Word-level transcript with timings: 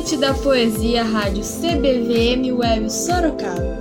Da 0.00 0.32
Poesia, 0.32 1.04
Rádio 1.04 1.42
CBVM 1.42 2.50
Web 2.58 2.90
Sorocaba. 2.90 3.78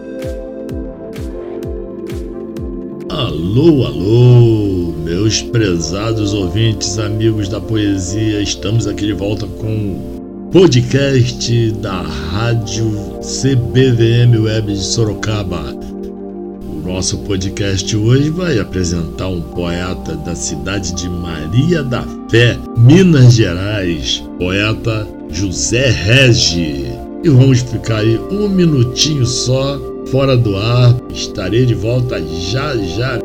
Alô, 3.09 3.85
alô, 3.85 4.93
meus 5.02 5.41
prezados 5.41 6.34
ouvintes, 6.34 6.99
amigos 6.99 7.47
da 7.47 7.61
poesia, 7.61 8.41
estamos 8.41 8.85
aqui 8.85 9.05
de 9.05 9.13
volta 9.13 9.47
com 9.47 9.66
o 9.66 10.49
podcast 10.52 11.71
da 11.81 12.02
Rádio 12.02 12.91
CBVM 13.21 14.44
Web 14.44 14.73
de 14.73 14.83
Sorocaba. 14.83 15.73
O 15.73 16.81
nosso 16.86 17.20
podcast 17.20 17.95
hoje 17.95 18.30
vai 18.30 18.59
apresentar 18.59 19.30
um 19.30 19.41
poeta 19.41 20.17
da 20.17 20.36
cidade 20.36 20.94
de 20.95 21.08
Maria 21.09 21.81
da 21.81 22.03
Fé, 22.30 22.58
Minas 22.77 23.33
Gerais, 23.33 24.22
poeta 24.38 25.08
José 25.29 25.89
Regi. 25.89 26.85
E 27.23 27.29
vamos 27.29 27.59
ficar 27.59 27.97
aí 27.97 28.17
um 28.31 28.47
minutinho 28.47 29.25
só 29.25 29.79
fora 30.11 30.35
do 30.35 30.55
ar. 30.55 30.95
Estarei 31.13 31.65
de 31.65 31.73
volta 31.73 32.21
já 32.21 32.75
já. 32.77 33.19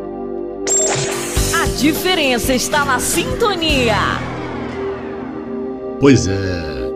A 1.55 1.67
diferença 1.79 2.55
está 2.55 2.85
na 2.85 2.99
sintonia. 2.99 3.97
Pois 6.01 6.27
é, 6.27 6.91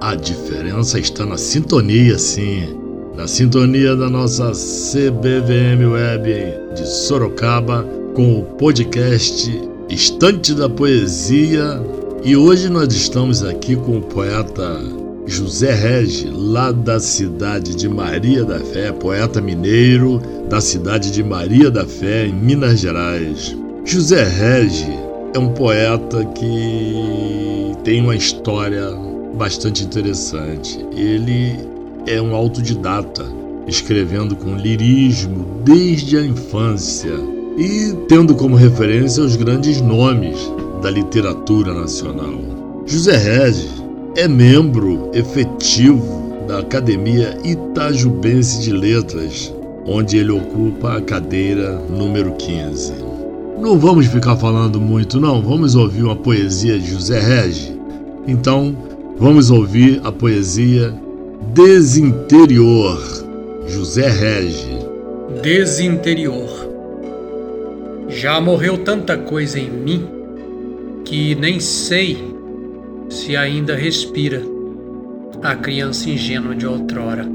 a 0.00 0.14
diferença 0.14 0.98
está 0.98 1.26
na 1.26 1.36
sintonia, 1.36 2.18
sim. 2.18 2.78
Na 3.16 3.26
sintonia 3.26 3.96
da 3.96 4.08
nossa 4.08 4.52
CBVM 4.52 5.90
Web 5.90 6.54
de 6.76 6.86
Sorocaba 6.86 7.84
com 8.14 8.40
o 8.40 8.44
podcast 8.44 9.60
Estante 9.88 10.54
da 10.54 10.68
Poesia. 10.68 11.82
E 12.24 12.36
hoje 12.36 12.68
nós 12.68 12.92
estamos 12.92 13.44
aqui 13.44 13.76
com 13.76 13.98
o 13.98 14.02
poeta 14.02 14.80
José 15.24 15.72
Regi, 15.72 16.28
lá 16.28 16.72
da 16.72 16.98
cidade 16.98 17.76
de 17.76 17.88
Maria 17.88 18.44
da 18.44 18.58
Fé, 18.58 18.90
poeta 18.90 19.40
mineiro 19.40 20.20
da 20.48 20.60
cidade 20.60 21.12
de 21.12 21.22
Maria 21.22 21.70
da 21.70 21.86
Fé, 21.86 22.26
em 22.26 22.32
Minas 22.32 22.80
Gerais. 22.80 23.56
José 23.84 24.24
Regi 24.24 24.98
é 25.32 25.38
um 25.38 25.52
poeta 25.52 26.24
que 26.24 27.72
tem 27.84 28.02
uma 28.02 28.16
história 28.16 28.90
bastante 29.34 29.84
interessante. 29.84 30.84
Ele 30.96 31.56
é 32.04 32.20
um 32.20 32.34
autodidata, 32.34 33.24
escrevendo 33.68 34.34
com 34.34 34.56
lirismo 34.56 35.46
desde 35.64 36.16
a 36.16 36.26
infância 36.26 37.14
e 37.56 37.94
tendo 38.08 38.34
como 38.34 38.56
referência 38.56 39.22
os 39.22 39.36
grandes 39.36 39.80
nomes 39.80 40.38
da 40.80 40.90
literatura 40.90 41.74
nacional. 41.74 42.84
José 42.86 43.16
Regi 43.16 43.68
é 44.16 44.28
membro 44.28 45.10
efetivo 45.12 46.46
da 46.46 46.60
Academia 46.60 47.36
Itajubense 47.44 48.62
de 48.62 48.72
Letras, 48.72 49.52
onde 49.84 50.16
ele 50.16 50.30
ocupa 50.30 50.96
a 50.96 51.00
cadeira 51.00 51.78
número 51.90 52.32
15. 52.32 52.94
Não 53.60 53.78
vamos 53.78 54.06
ficar 54.06 54.36
falando 54.36 54.80
muito, 54.80 55.20
não, 55.20 55.42
vamos 55.42 55.74
ouvir 55.74 56.04
uma 56.04 56.16
poesia 56.16 56.78
de 56.78 56.90
José 56.90 57.18
Regi. 57.18 57.76
Então, 58.26 58.76
vamos 59.18 59.50
ouvir 59.50 60.00
a 60.04 60.12
poesia 60.12 60.94
Desinterior, 61.52 63.00
José 63.66 64.08
Regi. 64.08 64.78
Desinterior. 65.42 66.48
Já 68.08 68.40
morreu 68.40 68.78
tanta 68.78 69.16
coisa 69.16 69.58
em 69.58 69.70
mim 69.70 70.17
que 71.08 71.34
nem 71.34 71.58
sei 71.58 72.18
se 73.08 73.34
ainda 73.34 73.74
respira 73.74 74.42
a 75.42 75.56
criança 75.56 76.10
ingênua 76.10 76.54
de 76.54 76.66
outrora. 76.66 77.26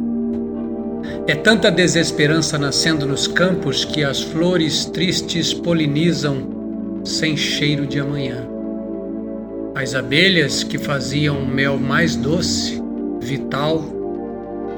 É 1.25 1.33
tanta 1.33 1.71
desesperança 1.71 2.59
nascendo 2.59 3.07
nos 3.07 3.25
campos 3.25 3.83
que 3.83 4.03
as 4.03 4.21
flores 4.21 4.85
tristes 4.85 5.55
polinizam 5.55 7.01
sem 7.03 7.35
cheiro 7.35 7.87
de 7.87 7.99
amanhã. 7.99 8.47
As 9.73 9.95
abelhas 9.95 10.63
que 10.63 10.77
faziam 10.77 11.39
o 11.39 11.47
mel 11.47 11.79
mais 11.79 12.15
doce, 12.15 12.79
vital, 13.19 13.83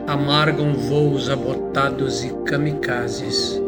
amargam 0.07 0.73
voos 0.73 1.29
abotados 1.29 2.23
e 2.23 2.29
kamikazes. 2.45 3.61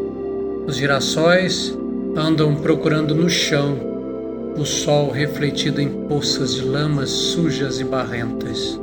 Os 0.66 0.78
girassóis 0.78 1.78
andam 2.16 2.56
procurando 2.56 3.14
no 3.14 3.30
chão 3.30 3.97
o 4.58 4.66
sol 4.66 5.12
refletido 5.12 5.80
em 5.80 6.08
poças 6.08 6.56
de 6.56 6.64
lamas 6.64 7.10
sujas 7.10 7.80
e 7.80 7.84
barrentas. 7.84 8.80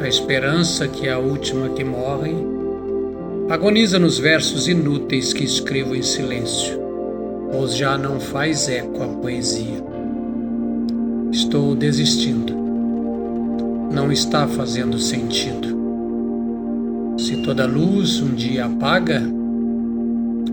A 0.00 0.08
esperança, 0.08 0.88
que 0.88 1.06
é 1.06 1.12
a 1.12 1.18
última 1.18 1.68
que 1.68 1.84
morre, 1.84 2.34
agoniza 3.48 4.00
nos 4.00 4.18
versos 4.18 4.66
inúteis 4.66 5.32
que 5.32 5.44
escrevo 5.44 5.94
em 5.94 6.02
silêncio, 6.02 6.76
pois 7.52 7.76
já 7.76 7.96
não 7.96 8.18
faz 8.18 8.68
eco 8.68 9.02
a 9.02 9.06
poesia. 9.06 9.84
Estou 11.30 11.76
desistindo. 11.76 12.52
Não 13.92 14.10
está 14.10 14.48
fazendo 14.48 14.98
sentido. 14.98 15.78
Se 17.16 17.36
toda 17.44 17.66
luz 17.66 18.20
um 18.20 18.34
dia 18.34 18.66
apaga, 18.66 19.22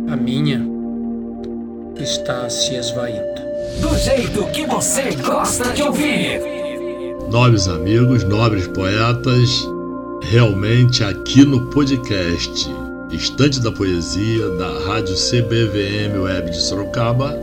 a 0.08 0.16
minha 0.16 0.62
está 2.00 2.48
se 2.50 2.76
esvaindo 2.76 3.37
do 3.80 3.96
jeito 3.98 4.46
que 4.48 4.66
você 4.66 5.12
gosta 5.16 5.72
de 5.72 5.84
ouvir. 5.84 6.42
Nobres 7.30 7.68
amigos, 7.68 8.24
nobres 8.24 8.68
poetas, 8.68 9.68
realmente 10.22 11.04
aqui 11.04 11.46
no 11.46 11.68
podcast 11.68 12.70
Estante 13.12 13.60
da 13.60 13.72
Poesia 13.72 14.50
da 14.52 14.68
Rádio 14.86 15.16
CBVM 15.16 16.24
Web 16.24 16.52
de 16.52 16.58
Sorocaba, 16.58 17.38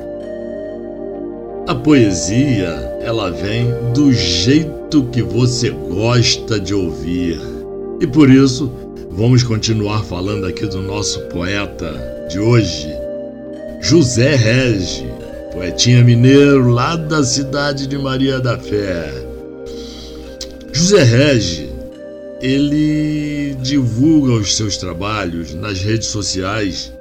a 1.66 1.74
poesia 1.74 2.98
ela 3.00 3.30
vem 3.30 3.72
do 3.94 4.12
jeito 4.12 5.04
que 5.04 5.22
você 5.22 5.70
gosta 5.70 6.58
de 6.58 6.74
ouvir. 6.74 7.40
E 8.00 8.06
por 8.06 8.28
isso, 8.28 8.70
vamos 9.10 9.42
continuar 9.42 10.04
falando 10.04 10.46
aqui 10.46 10.66
do 10.66 10.82
nosso 10.82 11.20
poeta 11.28 12.26
de 12.28 12.38
hoje, 12.38 12.88
José 13.80 14.34
Regi 14.34 15.23
poetinha 15.54 16.02
mineiro 16.02 16.68
lá 16.68 16.96
da 16.96 17.22
cidade 17.22 17.86
de 17.86 17.96
Maria 17.96 18.40
da 18.40 18.58
Fé. 18.58 19.08
José 20.72 21.04
Regi, 21.04 21.70
ele 22.42 23.56
divulga 23.62 24.32
os 24.32 24.56
seus 24.56 24.76
trabalhos 24.76 25.54
nas 25.54 25.80
redes 25.80 26.08
sociais 26.08 26.92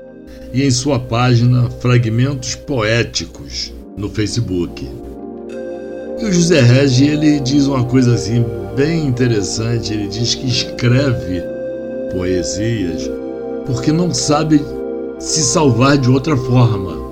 e 0.54 0.64
em 0.64 0.70
sua 0.70 1.00
página 1.00 1.68
Fragmentos 1.82 2.54
Poéticos 2.54 3.74
no 3.98 4.08
Facebook. 4.08 4.88
E 6.20 6.26
o 6.26 6.32
José 6.32 6.62
Regi, 6.62 7.08
ele 7.08 7.40
diz 7.40 7.66
uma 7.66 7.84
coisa 7.84 8.14
assim 8.14 8.46
bem 8.76 9.08
interessante, 9.08 9.92
ele 9.92 10.08
diz 10.08 10.36
que 10.36 10.48
escreve 10.48 11.42
poesias 12.12 13.10
porque 13.66 13.92
não 13.92 14.14
sabe 14.14 14.62
se 15.20 15.42
salvar 15.42 15.98
de 15.98 16.10
outra 16.10 16.38
forma. 16.38 17.03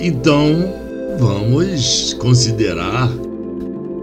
Então, 0.00 0.72
vamos 1.18 2.14
considerar 2.14 3.10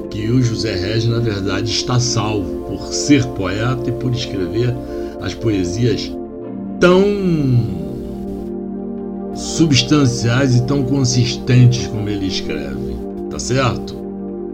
que 0.10 0.30
o 0.30 0.42
José 0.42 0.76
Regis, 0.76 1.08
na 1.08 1.20
verdade, 1.20 1.72
está 1.72 2.02
salvo 2.02 2.66
por 2.66 2.94
ser 2.94 3.26
poeta 3.28 3.90
e 3.90 3.94
por 3.94 4.12
escrever 4.12 4.76
as 5.22 5.34
poesias 5.34 6.12
tão 6.82 7.06
substanciais 9.34 10.58
e 10.58 10.64
tão 10.64 10.84
consistentes 10.84 11.88
como 11.88 12.10
ele 12.10 12.28
escreve, 12.28 12.98
tá 13.30 13.40
certo? 13.40 13.96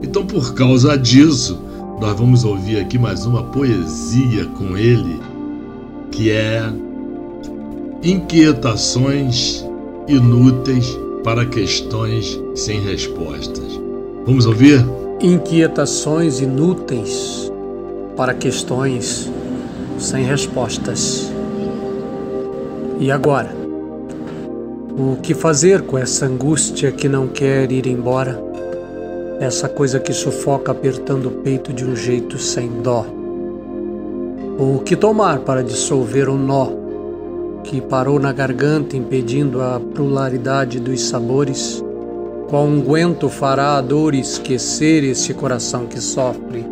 Então, 0.04 0.24
por 0.24 0.54
causa 0.54 0.95
disso, 0.95 1.60
nós 2.00 2.18
vamos 2.19 2.44
ouvir 2.45 2.80
aqui 2.80 3.00
mais 3.00 3.25
uma 3.25 3.44
poesia 3.45 4.45
com 4.45 4.77
ele, 4.77 5.19
que 6.12 6.30
é 6.30 6.71
Inquietações 8.04 9.65
Inúteis 10.07 10.98
para 11.23 11.45
questões 11.45 12.41
sem 12.56 12.81
respostas. 12.81 13.79
Vamos 14.25 14.45
ouvir? 14.45 14.83
Inquietações 15.19 16.39
inúteis 16.39 17.51
para 18.15 18.33
questões 18.33 19.31
sem 20.00 20.23
respostas. 20.23 21.31
E 23.00 23.12
agora? 23.12 23.56
O 24.97 25.15
que 25.21 25.33
fazer 25.33 25.83
com 25.83 25.97
essa 25.97 26.25
angústia 26.25 26.91
que 26.91 27.07
não 27.07 27.27
quer 27.27 27.71
ir 27.71 27.88
embora? 27.88 28.41
Essa 29.39 29.69
coisa 29.69 30.00
que 30.00 30.13
sufoca 30.13 30.71
apertando 30.71 31.27
o 31.27 31.31
peito 31.31 31.71
de 31.71 31.85
um 31.85 31.95
jeito 31.95 32.38
sem 32.38 32.69
dó? 32.81 33.06
O 34.59 34.79
que 34.79 34.95
tomar 34.95 35.39
para 35.39 35.63
dissolver 35.63 36.29
o 36.29 36.35
nó 36.35 36.81
que 37.63 37.81
parou 37.81 38.19
na 38.19 38.31
garganta 38.31 38.98
impedindo 38.98 39.62
a 39.62 39.80
pluralidade 39.80 40.80
dos 40.80 41.08
sabores, 41.08 41.84
Qual 42.52 42.66
unguento 42.66 43.30
fará 43.30 43.78
a 43.78 43.81
dor 43.81 44.13
esquecer 44.13 45.06
esse 45.06 45.34
coração 45.34 45.86
que 45.86 46.02
sofre? 46.02 46.66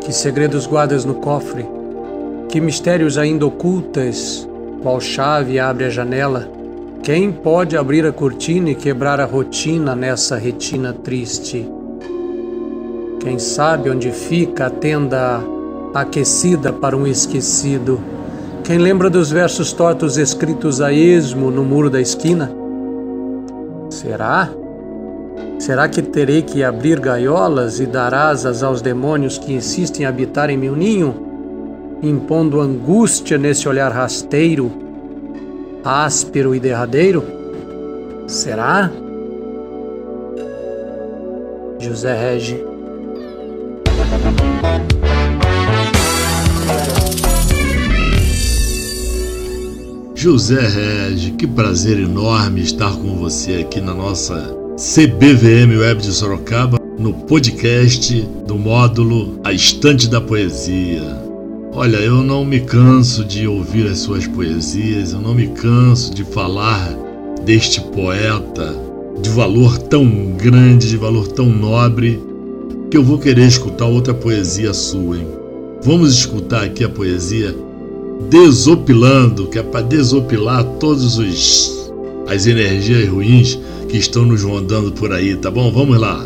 Que 0.00 0.12
segredos 0.12 0.66
guardas 0.66 1.04
no 1.04 1.14
cofre? 1.14 1.64
Que 2.48 2.60
mistérios 2.60 3.16
ainda 3.16 3.46
ocultas? 3.46 4.44
Qual 4.82 5.00
chave 5.00 5.60
abre 5.60 5.84
a 5.84 5.88
janela? 5.88 6.50
Quem 7.04 7.30
pode 7.30 7.76
abrir 7.76 8.04
a 8.04 8.12
cortina 8.12 8.70
e 8.70 8.74
quebrar 8.74 9.20
a 9.20 9.24
rotina 9.24 9.94
nessa 9.94 10.34
retina 10.34 10.92
triste? 10.92 11.70
Quem 13.20 13.38
sabe 13.38 13.88
onde 13.88 14.10
fica 14.10 14.66
a 14.66 14.70
tenda 14.70 15.40
aquecida 15.94 16.72
para 16.72 16.96
um 16.96 17.06
esquecido? 17.06 18.00
Quem 18.64 18.78
lembra 18.78 19.10
dos 19.10 19.30
versos 19.30 19.74
tortos 19.74 20.16
escritos 20.16 20.80
a 20.80 20.90
esmo 20.90 21.50
no 21.50 21.62
muro 21.62 21.90
da 21.90 22.00
esquina? 22.00 22.50
Será? 23.90 24.48
Será 25.58 25.86
que 25.86 26.00
terei 26.00 26.40
que 26.40 26.64
abrir 26.64 26.98
gaiolas 26.98 27.78
e 27.78 27.84
dar 27.84 28.14
asas 28.14 28.62
aos 28.62 28.80
demônios 28.80 29.36
que 29.36 29.52
insistem 29.52 30.04
em 30.04 30.06
habitar 30.06 30.48
em 30.48 30.56
meu 30.56 30.74
ninho, 30.74 31.98
impondo 32.02 32.58
angústia 32.58 33.36
nesse 33.36 33.68
olhar 33.68 33.92
rasteiro, 33.92 34.72
áspero 35.84 36.54
e 36.54 36.58
derradeiro? 36.58 37.22
Será? 38.26 38.90
José 41.78 42.18
Regi. 42.18 42.73
José 50.24 50.58
Regi, 50.58 51.32
que 51.32 51.46
prazer 51.46 51.98
enorme 51.98 52.62
estar 52.62 52.96
com 52.96 53.14
você 53.14 53.56
aqui 53.56 53.78
na 53.78 53.92
nossa 53.92 54.56
CBVM 54.74 55.78
Web 55.78 56.00
de 56.00 56.10
Sorocaba, 56.14 56.80
no 56.98 57.12
podcast 57.12 58.26
do 58.46 58.56
módulo 58.56 59.38
A 59.44 59.52
Estante 59.52 60.08
da 60.08 60.22
Poesia. 60.22 61.02
Olha, 61.74 61.98
eu 61.98 62.22
não 62.22 62.42
me 62.42 62.60
canso 62.60 63.22
de 63.22 63.46
ouvir 63.46 63.86
as 63.86 63.98
suas 63.98 64.26
poesias, 64.26 65.12
eu 65.12 65.20
não 65.20 65.34
me 65.34 65.48
canso 65.48 66.14
de 66.14 66.24
falar 66.24 66.96
deste 67.44 67.82
poeta 67.82 68.74
de 69.20 69.28
valor 69.28 69.76
tão 69.76 70.08
grande, 70.38 70.88
de 70.88 70.96
valor 70.96 71.28
tão 71.28 71.50
nobre, 71.50 72.18
que 72.90 72.96
eu 72.96 73.04
vou 73.04 73.18
querer 73.18 73.46
escutar 73.46 73.84
outra 73.84 74.14
poesia 74.14 74.72
sua, 74.72 75.18
hein? 75.18 75.28
Vamos 75.82 76.14
escutar 76.14 76.64
aqui 76.64 76.82
a 76.82 76.88
poesia 76.88 77.54
Desopilando, 78.28 79.48
que 79.48 79.58
é 79.58 79.62
para 79.62 79.82
desopilar 79.82 80.64
todos 80.78 81.18
os 81.18 81.74
as 82.26 82.46
energias 82.46 83.06
ruins 83.08 83.58
que 83.88 83.98
estão 83.98 84.24
nos 84.24 84.42
rondando 84.42 84.92
por 84.92 85.12
aí, 85.12 85.36
tá 85.36 85.50
bom? 85.50 85.70
Vamos 85.70 85.98
lá. 85.98 86.24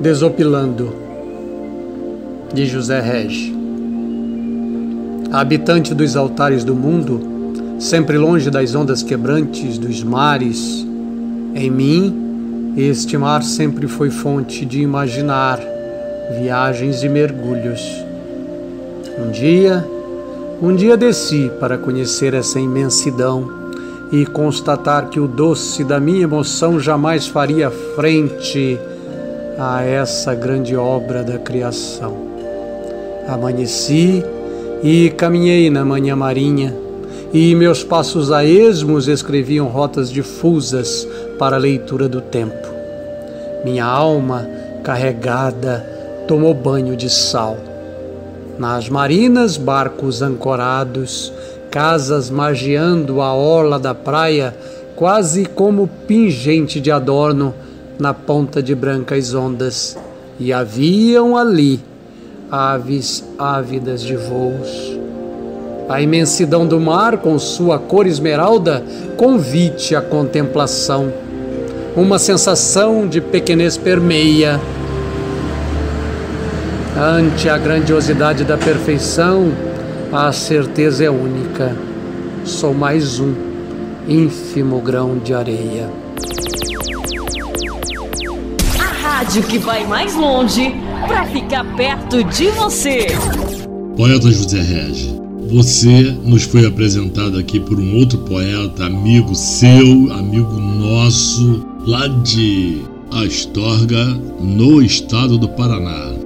Desopilando, 0.00 0.92
de 2.54 2.64
José 2.66 3.00
Regi. 3.00 3.54
Habitante 5.32 5.94
dos 5.94 6.16
altares 6.16 6.64
do 6.64 6.74
mundo, 6.74 7.20
sempre 7.78 8.16
longe 8.16 8.50
das 8.50 8.74
ondas 8.74 9.02
quebrantes 9.02 9.78
dos 9.78 10.02
mares, 10.02 10.86
em 11.54 11.70
mim, 11.70 12.74
este 12.76 13.16
mar 13.18 13.42
sempre 13.42 13.86
foi 13.88 14.10
fonte 14.10 14.64
de 14.64 14.80
imaginar 14.80 15.60
viagens 16.40 17.02
e 17.02 17.08
mergulhos. 17.08 17.80
Um 19.18 19.30
dia, 19.30 19.84
um 20.62 20.76
dia 20.76 20.94
desci 20.94 21.50
para 21.58 21.78
conhecer 21.78 22.34
essa 22.34 22.60
imensidão 22.60 23.50
e 24.12 24.26
constatar 24.26 25.08
que 25.08 25.18
o 25.18 25.26
doce 25.26 25.82
da 25.82 25.98
minha 25.98 26.24
emoção 26.24 26.78
jamais 26.78 27.26
faria 27.26 27.70
frente 27.70 28.78
a 29.58 29.82
essa 29.82 30.34
grande 30.34 30.76
obra 30.76 31.22
da 31.22 31.38
criação. 31.38 32.14
Amanheci 33.26 34.22
e 34.82 35.08
caminhei 35.10 35.70
na 35.70 35.82
manhã 35.82 36.14
marinha, 36.14 36.76
e 37.32 37.54
meus 37.54 37.82
passos 37.82 38.30
a 38.30 38.44
esmos 38.44 39.08
escreviam 39.08 39.66
rotas 39.66 40.10
difusas 40.10 41.08
para 41.38 41.56
a 41.56 41.60
leitura 41.60 42.06
do 42.06 42.20
tempo. 42.20 42.68
Minha 43.64 43.86
alma, 43.86 44.46
carregada, 44.82 45.86
tomou 46.26 46.52
banho 46.52 46.96
de 46.96 47.08
sal 47.08 47.69
nas 48.60 48.90
marinas, 48.90 49.56
barcos 49.56 50.20
ancorados, 50.20 51.32
casas 51.70 52.28
margeando 52.28 53.22
a 53.22 53.32
orla 53.32 53.78
da 53.78 53.94
praia, 53.94 54.54
quase 54.94 55.46
como 55.46 55.88
pingente 56.06 56.78
de 56.78 56.90
adorno 56.90 57.54
na 57.98 58.12
ponta 58.12 58.62
de 58.62 58.74
brancas 58.74 59.32
ondas. 59.32 59.96
E 60.38 60.52
haviam 60.52 61.38
ali 61.38 61.80
aves 62.50 63.24
ávidas 63.38 64.02
de 64.02 64.14
voos. 64.14 64.98
A 65.88 66.02
imensidão 66.02 66.66
do 66.66 66.78
mar, 66.78 67.16
com 67.16 67.38
sua 67.38 67.78
cor 67.78 68.06
esmeralda, 68.06 68.84
convite 69.16 69.96
à 69.96 70.02
contemplação. 70.02 71.10
Uma 71.96 72.18
sensação 72.18 73.08
de 73.08 73.22
pequenez 73.22 73.78
permeia 73.78 74.60
Ante 76.96 77.48
a 77.48 77.56
grandiosidade 77.56 78.44
da 78.44 78.58
perfeição, 78.58 79.52
a 80.12 80.32
certeza 80.32 81.04
é 81.04 81.10
única. 81.10 81.76
Sou 82.44 82.74
mais 82.74 83.20
um 83.20 83.32
ínfimo 84.08 84.80
grão 84.80 85.18
de 85.18 85.32
areia. 85.32 85.88
A 88.78 89.08
rádio 89.08 89.42
que 89.44 89.56
vai 89.58 89.86
mais 89.86 90.16
longe 90.16 90.74
para 91.06 91.26
ficar 91.26 91.64
perto 91.76 92.24
de 92.24 92.48
você. 92.50 93.06
Poeta 93.96 94.30
José 94.30 94.60
Regi, 94.60 95.14
você 95.48 96.16
nos 96.24 96.42
foi 96.42 96.66
apresentado 96.66 97.38
aqui 97.38 97.60
por 97.60 97.78
um 97.78 97.98
outro 97.98 98.18
poeta, 98.18 98.86
amigo 98.86 99.34
seu, 99.34 100.12
amigo 100.12 100.58
nosso, 100.58 101.64
lá 101.86 102.08
de 102.08 102.82
Astorga, 103.12 104.06
no 104.40 104.82
estado 104.82 105.38
do 105.38 105.48
Paraná. 105.50 106.19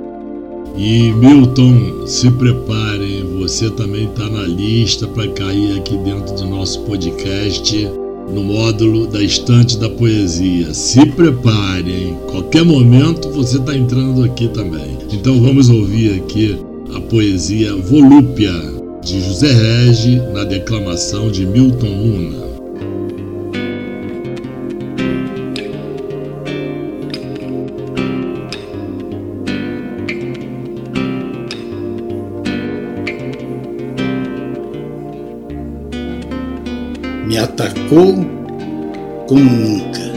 E 0.76 1.12
Milton, 1.12 2.04
se 2.06 2.30
prepare, 2.32 3.22
você 3.38 3.70
também 3.70 4.06
está 4.06 4.28
na 4.28 4.42
lista 4.42 5.06
para 5.06 5.28
cair 5.28 5.78
aqui 5.78 5.96
dentro 5.98 6.34
do 6.34 6.46
nosso 6.46 6.80
podcast 6.80 7.88
no 8.32 8.42
módulo 8.42 9.06
da 9.06 9.22
estante 9.22 9.78
da 9.78 9.88
poesia. 9.88 10.74
Se 10.74 11.04
prepare, 11.06 12.08
em 12.08 12.14
qualquer 12.30 12.64
momento 12.64 13.30
você 13.30 13.58
está 13.58 13.76
entrando 13.76 14.24
aqui 14.24 14.48
também. 14.48 14.98
Então 15.12 15.40
vamos 15.40 15.68
ouvir 15.68 16.20
aqui 16.20 16.58
a 16.94 17.00
poesia 17.00 17.76
Volúpia 17.76 18.52
de 19.02 19.20
José 19.20 19.52
Regi 19.52 20.16
na 20.32 20.44
declamação 20.44 21.30
de 21.30 21.46
Milton 21.46 21.86
Luna. 21.86 22.53
Me 37.34 37.38
atacou 37.38 38.14
como 39.26 39.50
nunca. 39.50 40.14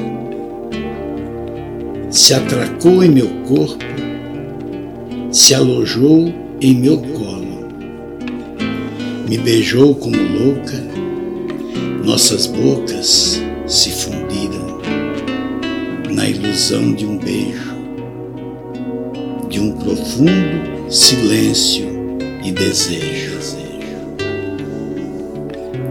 Se 2.11 2.35
atracou 2.35 3.03
em 3.03 3.09
meu 3.09 3.27
corpo, 3.47 3.83
se 5.31 5.55
alojou 5.55 6.31
em 6.61 6.75
meu 6.75 6.99
colo, 6.99 7.69
me 9.27 9.35
beijou 9.39 9.95
como 9.95 10.15
louca, 10.15 10.77
nossas 12.05 12.45
bocas 12.45 13.41
se 13.65 13.89
fundiram 13.89 14.79
na 16.11 16.29
ilusão 16.29 16.93
de 16.93 17.03
um 17.03 17.17
beijo, 17.17 17.73
de 19.49 19.59
um 19.59 19.71
profundo 19.71 20.91
silêncio 20.91 21.87
e 22.43 22.51
desejo. 22.51 23.37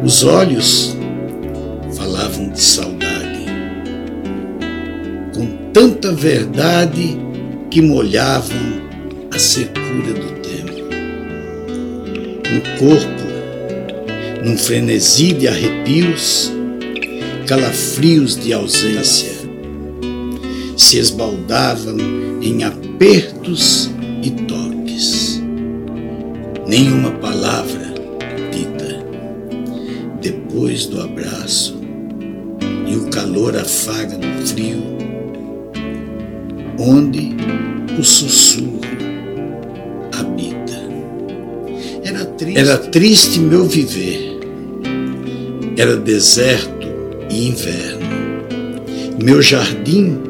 Os 0.05 0.23
olhos 0.23 0.96
de 2.57 2.63
saudade, 2.63 3.45
com 5.35 5.47
tanta 5.75 6.11
verdade 6.11 7.19
que 7.71 7.83
molhavam 7.83 8.81
a 9.31 9.39
secura 9.39 10.15
do 10.15 10.41
tempo. 10.41 10.89
Um 12.51 12.79
corpo, 12.79 14.43
num 14.43 14.57
frenesi 14.57 15.35
de 15.35 15.49
arrepios, 15.49 16.51
calafrios 17.47 18.37
de 18.37 18.55
ausência, 18.55 19.33
se 20.79 20.99
esbaldavam 20.99 21.99
em 22.41 22.65
apertos 22.65 23.91
e 24.23 24.31
toques. 24.31 25.43
Nenhuma 26.67 27.11
palavra 27.11 27.93
dita 28.51 29.05
depois 30.23 30.87
do 30.87 31.03
abraço 31.03 31.86
calor 33.17 33.57
afaga 33.57 34.19
no 34.19 34.47
frio, 34.47 34.83
onde 36.79 37.35
o 37.99 38.05
sussurro 38.05 38.79
habita. 40.13 40.83
Era 42.05 42.27
triste, 42.27 42.59
Era 42.59 42.77
triste 42.77 43.39
meu 43.39 43.65
viver, 43.65 44.39
era 45.79 45.97
deserto 45.97 46.87
e 47.31 47.49
inverno. 47.49 48.07
Meu 49.25 49.41
jardim 49.41 50.21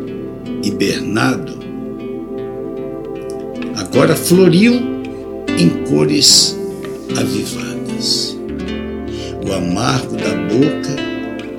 hibernado 0.63 1.59
agora 3.77 4.15
floriu 4.15 4.75
em 5.59 5.71
cores 5.89 6.57
avivadas. 7.19 8.39
O 9.45 9.53
amargo 9.53 10.17
da 10.17 10.35
boca 10.49 11.06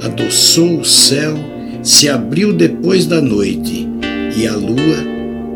adoçou 0.08 0.80
o 0.80 0.86
céu, 0.86 1.36
se 1.84 2.10
abriu 2.10 2.54
depois 2.54 3.06
da 3.06 3.22
noite, 3.22 3.88
e 4.36 4.48
a 4.48 4.56
lua 4.56 4.98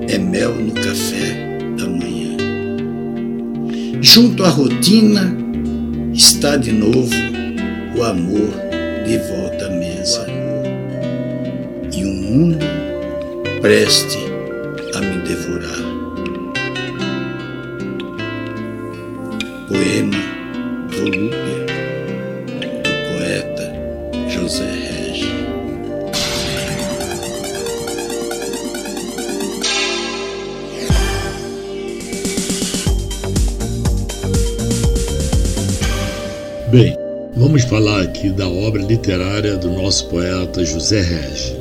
é 0.08 0.18
mel 0.18 0.54
no 0.54 0.74
café 0.74 1.58
da 1.78 1.88
manhã. 1.88 2.36
Junto 4.02 4.44
à 4.44 4.50
rotina 4.50 5.36
está 6.14 6.58
de 6.58 6.72
novo 6.72 7.14
o 7.98 8.04
amor 8.04 8.50
de 9.06 9.18
volta 9.18 9.68
à 9.68 9.70
mesa. 9.70 10.28
E 11.94 12.06
um 12.06 12.14
mundo 12.14 12.66
preste 13.62 14.18
a 14.96 15.00
me 15.00 15.22
devorar. 15.28 15.92
Poema 19.68 20.18
Volúpia, 20.90 21.51
Bem, 36.72 36.98
vamos 37.36 37.64
falar 37.64 38.02
aqui 38.02 38.30
da 38.30 38.48
obra 38.48 38.82
literária 38.82 39.58
do 39.58 39.70
nosso 39.70 40.08
poeta 40.08 40.64
José 40.64 41.02
Regi. 41.02 41.58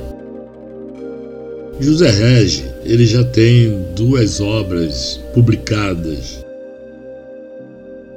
José 1.81 2.11
Regi, 2.11 2.65
ele 2.85 3.05
já 3.07 3.25
tem 3.25 3.85
duas 3.97 4.41
obras 4.41 5.21
publicadas 5.35 6.41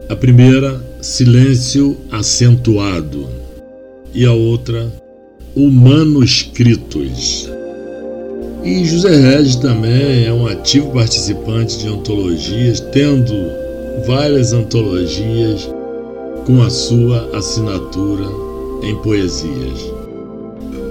a 0.09 0.15
primeira, 0.15 0.79
silêncio 1.01 1.97
acentuado, 2.11 3.27
e 4.13 4.25
a 4.25 4.31
outra, 4.33 4.91
o 5.55 5.69
manuscritos. 5.71 7.49
E 8.63 8.85
José 8.85 9.15
Regis 9.15 9.55
também 9.55 10.25
é 10.25 10.31
um 10.31 10.45
ativo 10.45 10.91
participante 10.91 11.79
de 11.79 11.87
antologias, 11.87 12.79
tendo 12.79 13.33
várias 14.05 14.53
antologias 14.53 15.67
com 16.45 16.61
a 16.61 16.69
sua 16.69 17.29
assinatura 17.33 18.25
em 18.83 18.95
poesias. 18.97 19.91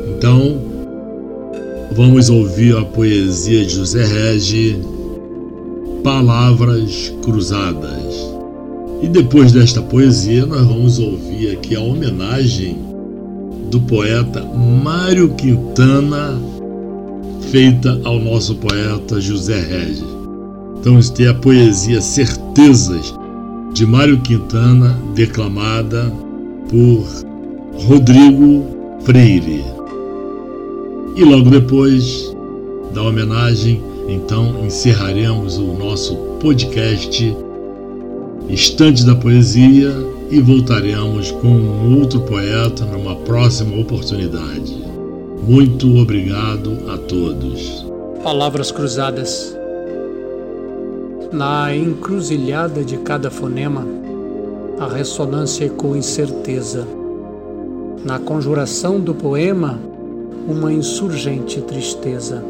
Então, 0.08 0.58
vamos 1.92 2.30
ouvir 2.30 2.76
a 2.76 2.84
poesia 2.84 3.64
de 3.64 3.74
José 3.74 4.04
Regis, 4.04 4.76
Palavras 6.02 7.12
Cruzadas. 7.22 8.32
E 9.02 9.08
depois 9.08 9.52
desta 9.52 9.82
poesia, 9.82 10.46
nós 10.46 10.66
vamos 10.66 10.98
ouvir 10.98 11.52
aqui 11.52 11.76
a 11.76 11.80
homenagem 11.80 12.76
do 13.70 13.80
poeta 13.80 14.42
Mário 14.44 15.30
Quintana, 15.34 16.40
feita 17.50 18.00
ao 18.04 18.18
nosso 18.18 18.54
poeta 18.54 19.20
José 19.20 19.60
Regis. 19.60 20.04
Então, 20.80 20.98
isso 20.98 21.12
tem 21.12 21.26
a 21.26 21.34
poesia 21.34 22.00
Certezas, 22.00 23.14
de 23.72 23.86
Mário 23.86 24.20
Quintana, 24.20 24.98
declamada 25.14 26.12
por 26.68 27.06
Rodrigo 27.86 28.98
Freire. 29.04 29.64
E 31.16 31.24
logo 31.24 31.50
depois 31.50 32.34
da 32.92 33.02
homenagem, 33.02 33.82
então 34.08 34.64
encerraremos 34.64 35.56
o 35.56 35.72
nosso 35.72 36.14
podcast 36.40 37.36
Estante 38.48 39.04
da 39.06 39.14
Poesia 39.14 39.94
e 40.30 40.40
voltaremos 40.40 41.30
com 41.30 41.48
um 41.48 41.98
outro 41.98 42.20
poeta 42.20 42.84
numa 42.84 43.16
próxima 43.16 43.78
oportunidade. 43.80 44.82
Muito 45.46 45.96
obrigado 45.96 46.78
a 46.90 46.98
todos. 46.98 47.86
Palavras 48.22 48.70
cruzadas. 48.70 49.61
Na 51.32 51.74
encruzilhada 51.74 52.84
de 52.84 52.98
cada 52.98 53.30
fonema, 53.30 53.86
a 54.78 54.86
ressonância 54.86 55.64
ecoa 55.64 55.96
incerteza. 55.96 56.86
Na 58.04 58.18
conjuração 58.18 59.00
do 59.00 59.14
poema, 59.14 59.80
uma 60.46 60.70
insurgente 60.70 61.62
tristeza. 61.62 62.44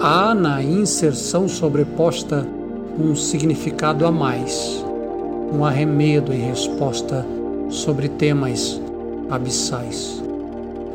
Há 0.00 0.34
na 0.34 0.60
inserção 0.60 1.46
sobreposta 1.46 2.44
um 2.98 3.14
significado 3.14 4.04
a 4.04 4.10
mais 4.10 4.84
um 5.52 5.64
arremedo 5.64 6.32
em 6.32 6.40
resposta 6.48 7.24
sobre 7.68 8.08
temas 8.08 8.80
abissais. 9.30 10.20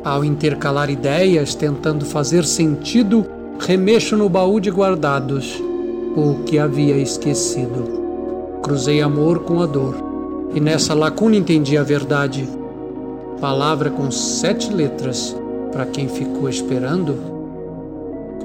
Ao 0.03 0.25
intercalar 0.25 0.89
ideias, 0.89 1.56
tentando 1.56 2.03
fazer 2.03 2.44
sentido, 2.44 3.25
remexo 3.58 4.18
no 4.18 4.27
baú 4.27 4.60
de 4.60 4.70
guardados 4.70 5.69
o 6.16 6.44
que 6.46 6.58
havia 6.58 6.98
esquecido. 6.98 8.60
Cruzei 8.63 9.01
amor 9.01 9.39
com 9.42 9.62
a 9.62 9.66
dor, 9.66 9.96
e 10.54 10.60
nessa 10.60 10.94
lacuna 10.94 11.36
entendi 11.36 11.78
a 11.78 11.84
verdade. 11.84 12.48
Palavra 13.39 13.89
com 13.89 14.12
sete 14.12 14.72
letras, 14.74 15.36
para 15.72 15.86
quem 15.86 16.08
ficou 16.08 16.50
esperando, 16.50 17.16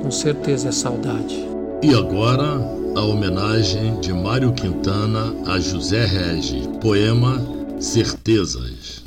com 0.00 0.10
certeza 0.10 0.68
é 0.68 0.72
saudade. 0.72 1.46
E 1.82 1.94
agora, 1.94 2.60
a 2.94 3.00
homenagem 3.02 3.98
de 4.00 4.12
Mário 4.12 4.52
Quintana 4.52 5.34
a 5.46 5.58
José 5.58 6.04
Regi, 6.04 6.68
poema 6.80 7.40
Certezas. 7.80 9.03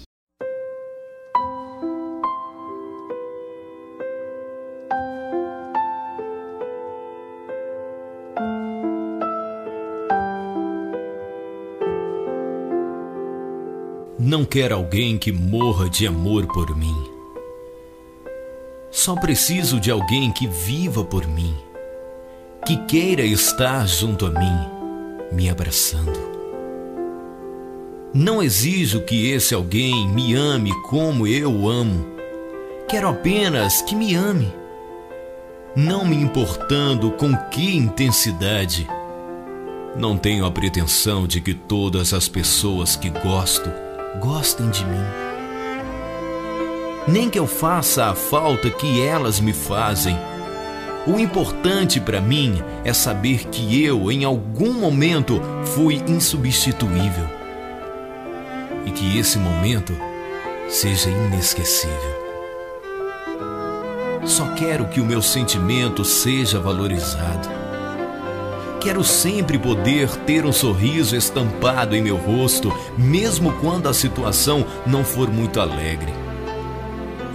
Não 14.37 14.45
quero 14.45 14.75
alguém 14.75 15.17
que 15.17 15.31
morra 15.31 15.89
de 15.89 16.05
amor 16.05 16.45
por 16.45 16.77
mim. 16.77 16.95
Só 18.91 19.15
preciso 19.15 19.79
de 19.79 19.89
alguém 19.89 20.31
que 20.31 20.45
viva 20.45 21.03
por 21.03 21.27
mim 21.27 21.57
que 22.63 22.77
queira 22.85 23.23
estar 23.23 23.87
junto 23.87 24.27
a 24.27 24.29
mim, 24.29 24.59
me 25.31 25.49
abraçando. 25.49 26.19
Não 28.13 28.43
exijo 28.43 29.01
que 29.01 29.31
esse 29.31 29.55
alguém 29.55 30.07
me 30.09 30.35
ame 30.35 30.71
como 30.83 31.25
eu 31.25 31.67
amo. 31.67 32.05
Quero 32.87 33.07
apenas 33.07 33.81
que 33.81 33.95
me 33.95 34.13
ame. 34.13 34.53
Não 35.75 36.05
me 36.05 36.15
importando 36.15 37.09
com 37.09 37.35
que 37.49 37.75
intensidade. 37.75 38.87
Não 39.97 40.15
tenho 40.15 40.45
a 40.45 40.51
pretensão 40.51 41.25
de 41.25 41.41
que 41.41 41.55
todas 41.55 42.13
as 42.13 42.29
pessoas 42.29 42.95
que 42.95 43.09
gosto 43.09 43.86
gostem 44.19 44.69
de 44.69 44.85
mim. 44.85 45.05
Nem 47.07 47.29
que 47.29 47.39
eu 47.39 47.47
faça 47.47 48.05
a 48.05 48.15
falta 48.15 48.69
que 48.69 49.01
elas 49.01 49.39
me 49.39 49.53
fazem 49.53 50.17
o 51.07 51.17
importante 51.17 52.01
para 52.01 52.19
mim 52.19 52.61
é 52.83 52.91
saber 52.91 53.45
que 53.47 53.81
eu, 53.81 54.11
em 54.11 54.25
algum 54.25 54.73
momento, 54.73 55.41
fui 55.63 56.03
insubstituível 56.05 57.25
e 58.85 58.91
que 58.91 59.17
esse 59.17 59.37
momento 59.37 59.97
seja 60.67 61.09
inesquecível. 61.09 62.17
Só 64.25 64.47
quero 64.55 64.89
que 64.89 64.99
o 64.99 65.05
meu 65.05 65.21
sentimento 65.21 66.03
seja 66.03 66.59
valorizado. 66.59 67.47
Quero 68.79 69.03
sempre 69.03 69.57
poder 69.57 70.09
ter 70.25 70.45
um 70.45 70.53
sorriso 70.53 71.15
estampado 71.15 71.95
em 71.95 72.01
meu 72.01 72.15
rosto, 72.15 72.71
mesmo 72.97 73.51
quando 73.53 73.89
a 73.89 73.93
situação 73.93 74.65
não 74.85 75.03
for 75.03 75.29
muito 75.29 75.59
alegre. 75.59 76.13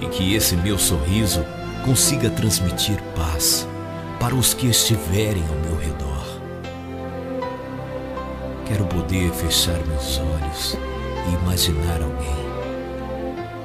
E 0.01 0.07
que 0.07 0.35
esse 0.35 0.57
meu 0.57 0.79
sorriso 0.79 1.45
consiga 1.85 2.31
transmitir 2.31 3.03
paz 3.15 3.69
para 4.19 4.35
os 4.35 4.55
que 4.55 4.67
estiverem 4.67 5.43
ao 5.49 5.57
meu 5.57 5.79
redor. 5.79 6.13
Quero 8.65 8.87
poder 8.87 9.31
fechar 9.33 9.79
meus 9.87 10.19
olhos 10.19 10.79
e 11.29 11.35
imaginar 11.43 12.01
alguém, 12.01 12.47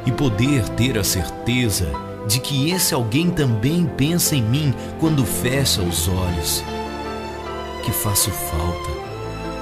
e 0.06 0.12
poder 0.12 0.68
ter 0.70 0.98
a 0.98 1.04
certeza 1.04 1.90
de 2.28 2.40
que 2.40 2.72
esse 2.72 2.94
alguém 2.94 3.30
também 3.30 3.86
pensa 3.86 4.36
em 4.36 4.42
mim 4.42 4.74
quando 5.00 5.26
fecha 5.26 5.82
os 5.82 6.08
olhos, 6.08 6.64
que 7.88 7.94
faço 7.94 8.30
falta 8.32 8.92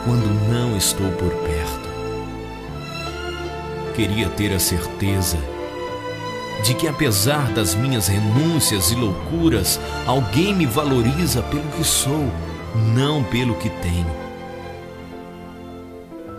quando 0.04 0.26
não 0.50 0.76
estou 0.76 1.12
por 1.12 1.30
perto. 1.30 1.90
Queria 3.94 4.30
ter 4.30 4.52
a 4.52 4.58
certeza 4.58 5.38
de 6.64 6.74
que, 6.74 6.88
apesar 6.88 7.52
das 7.52 7.76
minhas 7.76 8.08
renúncias 8.08 8.90
e 8.90 8.96
loucuras, 8.96 9.80
alguém 10.08 10.56
me 10.56 10.66
valoriza 10.66 11.44
pelo 11.44 11.70
que 11.74 11.84
sou, 11.84 12.32
não 12.96 13.24
pelo 13.26 13.54
que 13.58 13.70
tenho. 13.70 14.12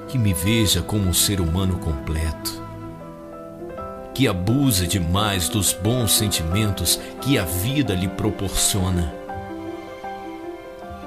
Que 0.08 0.18
me 0.18 0.34
veja 0.34 0.82
como 0.82 1.08
um 1.08 1.14
ser 1.14 1.40
humano 1.40 1.78
completo, 1.78 2.64
que 4.12 4.26
abuse 4.26 4.88
demais 4.88 5.48
dos 5.48 5.72
bons 5.72 6.10
sentimentos 6.10 6.98
que 7.20 7.38
a 7.38 7.44
vida 7.44 7.94
lhe 7.94 8.08
proporciona, 8.08 9.25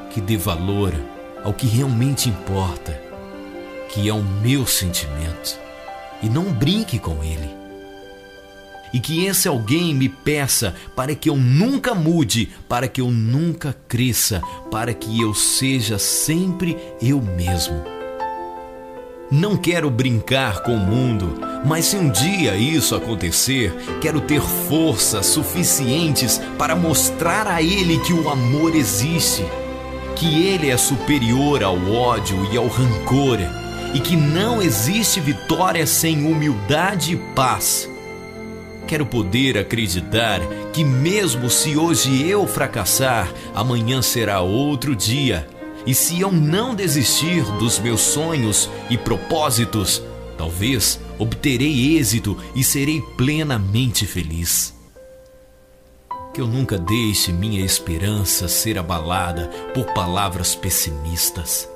que 0.09 0.19
dê 0.19 0.37
valor 0.37 0.93
ao 1.43 1.53
que 1.53 1.67
realmente 1.67 2.29
importa, 2.29 2.99
que 3.89 4.07
é 4.09 4.13
o 4.13 4.21
meu 4.21 4.65
sentimento, 4.65 5.57
e 6.21 6.29
não 6.29 6.51
brinque 6.51 6.99
com 6.99 7.23
ele. 7.23 7.49
E 8.91 8.99
que 8.99 9.25
esse 9.25 9.47
alguém 9.47 9.93
me 9.93 10.09
peça 10.09 10.75
para 10.95 11.13
que 11.13 11.29
eu 11.29 11.35
nunca 11.35 11.93
mude, 11.93 12.49
para 12.67 12.87
que 12.87 12.99
eu 12.99 13.11
nunca 13.11 13.75
cresça, 13.87 14.41
para 14.71 14.93
que 14.93 15.21
eu 15.21 15.33
seja 15.33 15.99
sempre 15.99 16.75
eu 16.99 17.21
mesmo 17.21 17.99
não 19.31 19.55
quero 19.55 19.91
brincar 19.91 20.63
com 20.63 20.73
o 20.73 20.79
mundo, 20.79 21.39
mas 21.63 21.85
se 21.85 21.95
um 21.95 22.09
dia 22.09 22.55
isso 22.55 22.95
acontecer, 22.95 23.71
quero 24.01 24.19
ter 24.21 24.41
forças 24.41 25.27
suficientes 25.27 26.41
para 26.57 26.75
mostrar 26.75 27.45
a 27.47 27.61
ele 27.61 27.99
que 27.99 28.11
o 28.11 28.27
amor 28.27 28.75
existe, 28.75 29.45
que 30.19 30.47
ele 30.47 30.69
é 30.69 30.77
superior 30.77 31.63
ao 31.63 31.77
ódio 31.91 32.47
e 32.51 32.57
ao 32.57 32.67
rancor, 32.67 33.39
e 33.93 33.99
que 33.99 34.15
não 34.15 34.61
existe 34.61 35.19
vitória 35.19 35.87
sem 35.87 36.25
humildade 36.25 37.13
e 37.13 37.17
paz. 37.33 37.89
Quero 38.85 39.05
poder 39.05 39.57
acreditar 39.57 40.39
que, 40.73 40.83
mesmo 40.83 41.49
se 41.49 41.77
hoje 41.77 42.27
eu 42.27 42.45
fracassar, 42.45 43.31
amanhã 43.55 44.01
será 44.01 44.41
outro 44.41 44.95
dia 44.95 45.47
e 45.85 45.93
se 45.93 46.19
eu 46.19 46.31
não 46.31 46.75
desistir 46.75 47.43
dos 47.57 47.79
meus 47.79 48.01
sonhos 48.01 48.69
e 48.89 48.97
propósitos, 48.97 50.01
talvez 50.37 50.99
obterei 51.17 51.97
êxito 51.97 52.37
e 52.53 52.63
serei 52.63 53.01
plenamente 53.17 54.05
feliz. 54.05 54.78
Que 56.33 56.41
eu 56.41 56.47
nunca 56.47 56.77
deixe 56.77 57.31
minha 57.31 57.63
esperança 57.63 58.47
ser 58.47 58.77
abalada 58.77 59.47
por 59.73 59.85
palavras 59.93 60.55
pessimistas. 60.55 61.69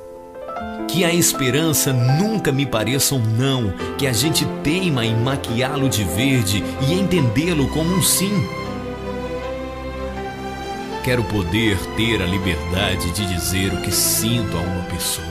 Que 0.88 1.03
a 1.03 1.13
esperança 1.13 1.91
nunca 1.91 2.51
me 2.51 2.65
pareça 2.65 3.15
um 3.15 3.19
não, 3.19 3.74
que 3.98 4.05
a 4.05 4.13
gente 4.13 4.45
teima 4.63 5.05
em 5.05 5.15
maquiá-lo 5.15 5.89
de 5.89 6.03
verde 6.03 6.63
e 6.88 6.93
entendê-lo 6.93 7.67
como 7.69 7.95
um 7.95 8.01
sim 8.01 8.48
Quero 11.03 11.22
poder 11.25 11.77
ter 11.98 12.22
a 12.22 12.25
liberdade 12.25 13.12
de 13.12 13.25
dizer 13.25 13.74
o 13.74 13.81
que 13.81 13.91
sinto 13.91 14.55
a 14.55 14.62
uma 14.62 14.83
pessoa. 14.83 15.27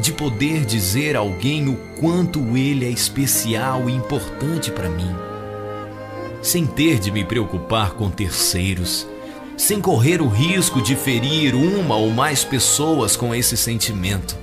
De 0.00 0.12
poder 0.12 0.64
dizer 0.64 1.14
a 1.14 1.20
alguém 1.20 1.68
o 1.68 1.76
quanto 2.00 2.56
ele 2.56 2.84
é 2.84 2.90
especial 2.90 3.88
e 3.88 3.92
importante 3.92 4.72
para 4.72 4.88
mim. 4.88 5.33
Sem 6.44 6.66
ter 6.66 6.98
de 6.98 7.10
me 7.10 7.24
preocupar 7.24 7.92
com 7.92 8.10
terceiros. 8.10 9.08
Sem 9.56 9.80
correr 9.80 10.20
o 10.20 10.28
risco 10.28 10.82
de 10.82 10.94
ferir 10.94 11.54
uma 11.54 11.96
ou 11.96 12.10
mais 12.10 12.44
pessoas 12.44 13.16
com 13.16 13.34
esse 13.34 13.56
sentimento. 13.56 14.36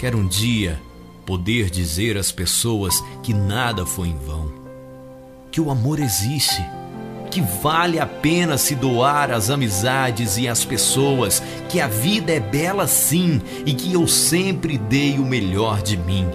Quero 0.00 0.18
um 0.18 0.26
dia 0.26 0.80
poder 1.24 1.70
dizer 1.70 2.16
às 2.18 2.32
pessoas 2.32 3.00
que 3.22 3.32
nada 3.32 3.86
foi 3.86 4.08
em 4.08 4.18
vão. 4.18 4.52
Que 5.52 5.60
o 5.60 5.70
amor 5.70 6.00
existe 6.00 6.60
que 7.30 7.40
vale 7.40 8.00
a 8.00 8.06
pena 8.06 8.58
se 8.58 8.74
doar 8.74 9.30
às 9.30 9.48
amizades 9.48 10.36
e 10.36 10.48
às 10.48 10.64
pessoas, 10.64 11.40
que 11.68 11.80
a 11.80 11.86
vida 11.86 12.32
é 12.32 12.40
bela 12.40 12.88
sim 12.88 13.40
e 13.64 13.72
que 13.72 13.92
eu 13.92 14.08
sempre 14.08 14.76
dei 14.76 15.20
o 15.20 15.24
melhor 15.24 15.80
de 15.80 15.96
mim 15.96 16.26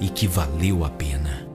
e 0.00 0.08
que 0.08 0.28
valeu 0.28 0.84
a 0.84 0.88
pena. 0.88 1.47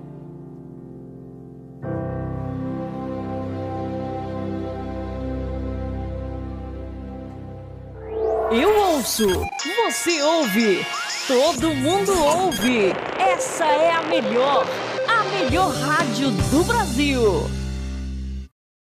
Você 9.04 10.22
ouve, 10.22 10.88
todo 11.28 11.76
mundo 11.76 12.18
ouve. 12.18 12.94
Essa 13.20 13.66
é 13.66 13.92
a 13.92 14.02
melhor, 14.04 14.66
a 15.10 15.24
melhor 15.26 15.74
rádio 15.74 16.32
do 16.32 16.64
Brasil. 16.64 17.63